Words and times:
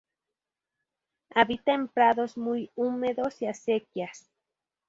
Habita 1.35 1.73
en 1.75 1.87
prados 1.87 2.35
muy 2.35 2.71
húmedos 2.73 3.39
y 3.43 3.45
acequias. 3.45 4.27